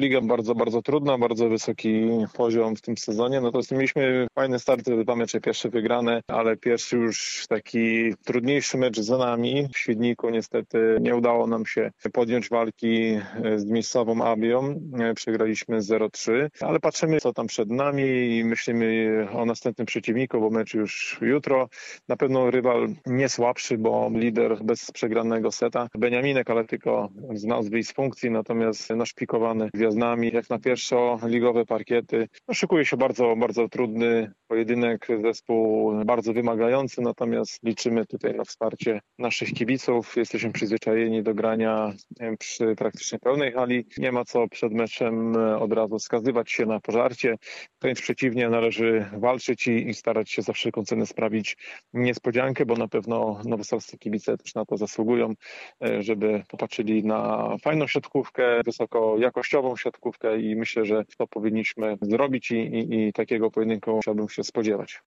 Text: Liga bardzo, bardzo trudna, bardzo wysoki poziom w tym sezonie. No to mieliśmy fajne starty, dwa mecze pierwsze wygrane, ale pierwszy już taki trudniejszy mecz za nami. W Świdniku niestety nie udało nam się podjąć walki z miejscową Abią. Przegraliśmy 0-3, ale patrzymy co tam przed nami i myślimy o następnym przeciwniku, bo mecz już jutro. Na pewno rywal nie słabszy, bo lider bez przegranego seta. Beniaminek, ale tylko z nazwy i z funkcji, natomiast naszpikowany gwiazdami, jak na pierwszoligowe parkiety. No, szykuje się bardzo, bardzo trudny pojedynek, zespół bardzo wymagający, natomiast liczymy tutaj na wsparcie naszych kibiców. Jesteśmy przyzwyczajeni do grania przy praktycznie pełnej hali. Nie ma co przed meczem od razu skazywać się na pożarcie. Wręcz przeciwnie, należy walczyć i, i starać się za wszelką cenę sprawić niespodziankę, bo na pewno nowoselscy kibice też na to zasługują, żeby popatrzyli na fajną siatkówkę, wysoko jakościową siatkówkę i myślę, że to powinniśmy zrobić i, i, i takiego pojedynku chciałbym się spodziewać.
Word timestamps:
Liga 0.00 0.20
bardzo, 0.20 0.54
bardzo 0.54 0.82
trudna, 0.82 1.18
bardzo 1.18 1.48
wysoki 1.48 2.08
poziom 2.34 2.76
w 2.76 2.80
tym 2.80 2.96
sezonie. 2.96 3.40
No 3.40 3.52
to 3.52 3.60
mieliśmy 3.72 4.26
fajne 4.34 4.58
starty, 4.58 5.04
dwa 5.04 5.16
mecze 5.16 5.40
pierwsze 5.40 5.68
wygrane, 5.68 6.22
ale 6.28 6.56
pierwszy 6.56 6.96
już 6.96 7.44
taki 7.48 8.14
trudniejszy 8.24 8.78
mecz 8.78 9.00
za 9.00 9.18
nami. 9.18 9.68
W 9.74 9.78
Świdniku 9.78 10.30
niestety 10.30 10.98
nie 11.00 11.16
udało 11.16 11.46
nam 11.46 11.66
się 11.66 11.90
podjąć 12.12 12.48
walki 12.48 13.18
z 13.56 13.64
miejscową 13.64 14.24
Abią. 14.24 14.80
Przegraliśmy 15.14 15.78
0-3, 15.80 16.48
ale 16.60 16.80
patrzymy 16.80 17.20
co 17.20 17.32
tam 17.32 17.46
przed 17.46 17.70
nami 17.70 18.36
i 18.36 18.44
myślimy 18.44 19.28
o 19.32 19.46
następnym 19.46 19.86
przeciwniku, 19.86 20.40
bo 20.40 20.50
mecz 20.50 20.74
już 20.74 21.18
jutro. 21.20 21.68
Na 22.08 22.16
pewno 22.16 22.50
rywal 22.50 22.88
nie 23.06 23.28
słabszy, 23.28 23.78
bo 23.78 24.10
lider 24.14 24.64
bez 24.64 24.90
przegranego 24.90 25.52
seta. 25.52 25.88
Beniaminek, 25.94 26.50
ale 26.50 26.64
tylko 26.64 27.08
z 27.34 27.44
nazwy 27.44 27.78
i 27.78 27.84
z 27.84 27.92
funkcji, 27.92 28.30
natomiast 28.30 28.90
naszpikowany 28.90 29.68
gwiazdami, 29.86 30.30
jak 30.34 30.50
na 30.50 30.58
pierwszoligowe 30.58 31.66
parkiety. 31.66 32.28
No, 32.48 32.54
szykuje 32.54 32.84
się 32.84 32.96
bardzo, 32.96 33.36
bardzo 33.36 33.68
trudny 33.68 34.32
pojedynek, 34.48 35.06
zespół 35.22 35.92
bardzo 36.04 36.32
wymagający, 36.32 37.02
natomiast 37.02 37.62
liczymy 37.62 38.06
tutaj 38.06 38.34
na 38.34 38.44
wsparcie 38.44 39.00
naszych 39.18 39.52
kibiców. 39.52 40.16
Jesteśmy 40.16 40.52
przyzwyczajeni 40.52 41.22
do 41.22 41.34
grania 41.34 41.92
przy 42.38 42.74
praktycznie 42.76 43.18
pełnej 43.18 43.52
hali. 43.52 43.86
Nie 43.98 44.12
ma 44.12 44.24
co 44.24 44.48
przed 44.48 44.72
meczem 44.72 45.36
od 45.36 45.72
razu 45.72 45.98
skazywać 45.98 46.52
się 46.52 46.66
na 46.66 46.80
pożarcie. 46.80 47.36
Wręcz 47.82 48.02
przeciwnie, 48.02 48.48
należy 48.48 49.06
walczyć 49.18 49.66
i, 49.66 49.88
i 49.88 49.94
starać 49.94 50.30
się 50.30 50.42
za 50.42 50.52
wszelką 50.52 50.84
cenę 50.84 51.06
sprawić 51.06 51.56
niespodziankę, 51.92 52.66
bo 52.66 52.76
na 52.76 52.88
pewno 52.88 53.40
nowoselscy 53.44 53.98
kibice 53.98 54.36
też 54.36 54.54
na 54.54 54.64
to 54.64 54.76
zasługują, 54.76 55.34
żeby 55.98 56.42
popatrzyli 56.48 57.04
na 57.04 57.48
fajną 57.62 57.86
siatkówkę, 57.86 58.62
wysoko 58.64 59.18
jakościową 59.18 59.76
siatkówkę 59.76 60.40
i 60.40 60.56
myślę, 60.56 60.84
że 60.84 61.04
to 61.18 61.26
powinniśmy 61.26 61.96
zrobić 62.02 62.50
i, 62.50 62.56
i, 62.56 63.08
i 63.08 63.12
takiego 63.12 63.50
pojedynku 63.50 63.98
chciałbym 64.00 64.28
się 64.36 64.44
spodziewać. 64.44 65.02